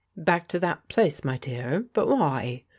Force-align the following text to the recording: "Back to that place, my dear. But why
"Back 0.17 0.47
to 0.47 0.57
that 0.57 0.87
place, 0.87 1.23
my 1.23 1.37
dear. 1.37 1.85
But 1.93 2.07
why 2.07 2.63